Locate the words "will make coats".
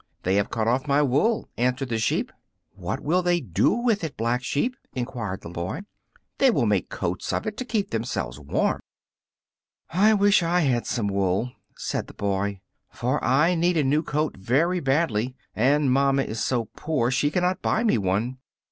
6.49-7.31